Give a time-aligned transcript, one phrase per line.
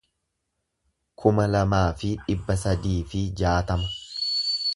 [1.23, 3.95] kuma lamaa fi dhibba sadii fi jaatama